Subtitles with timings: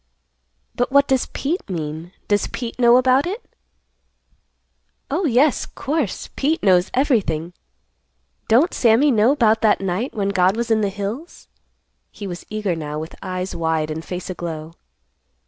[0.73, 2.11] "But what does Pete mean?
[2.27, 3.45] Does Pete know about it?"
[5.11, 7.53] "Oh, yes, course Pete knows everything.
[8.47, 11.49] Don't Sammy know 'bout that night when God was in the hills?"
[12.09, 14.73] He was eager now, with eyes wide and face aglow.